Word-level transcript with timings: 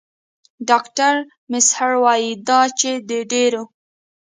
ډاکټر 0.69 1.13
میزهر 1.51 1.91
وايي 2.03 2.31
دا 2.47 2.61
چې 2.79 2.91
د 3.09 3.11
ډېرو 3.31 3.63